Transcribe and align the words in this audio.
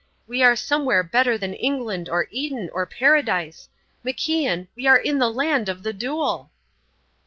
We 0.25 0.41
are 0.41 0.55
somewhere 0.55 1.03
better 1.03 1.37
than 1.37 1.53
England 1.53 2.09
or 2.09 2.27
Eden 2.31 2.71
or 2.73 2.87
Paradise. 2.87 3.69
MacIan, 4.03 4.65
we 4.75 4.87
are 4.87 4.97
in 4.97 5.19
the 5.19 5.29
Land 5.29 5.69
of 5.69 5.83
the 5.83 5.93
Duel!" 5.93 6.49